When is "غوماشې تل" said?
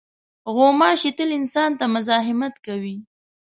0.55-1.29